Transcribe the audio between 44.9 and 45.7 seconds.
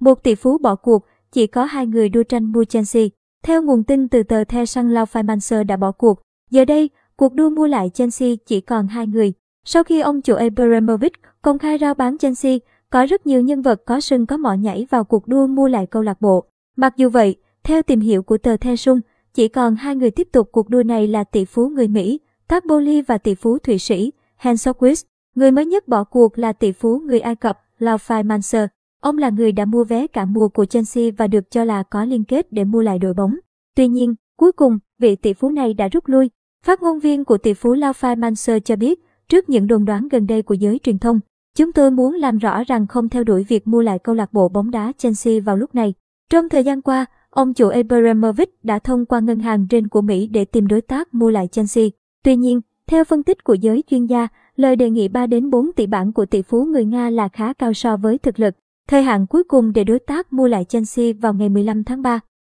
Chelsea vào